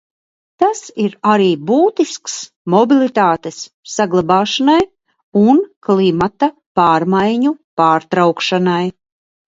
[0.61, 2.37] Tas ir arī būtisks
[2.75, 3.59] mobilitātes
[3.97, 4.79] saglabāšanai
[5.45, 8.85] un klimata pārmaiņu pārtraukšanai.